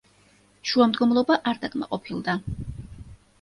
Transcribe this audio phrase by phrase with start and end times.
[0.69, 2.37] შუამდგომლობა არ დაკმაყოფილდა.